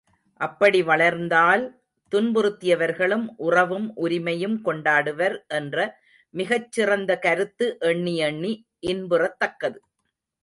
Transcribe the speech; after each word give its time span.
அப்படி 0.41 0.79
வளர்ந்தால் 0.81 1.63
துன்புறுத்தியவர்களும் 2.11 3.25
உறவும் 3.47 3.85
உரிமையும் 3.97 4.57
கொண்டாடுவர், 4.65 5.35
என்ற 5.49 5.77
மிகச் 6.33 6.69
சிறந்த 6.71 7.11
கருத்து 7.19 7.67
எண்ணி 7.81 8.15
எண்ணி 8.29 8.53
இன்புறத்தக்கது. 8.87 9.79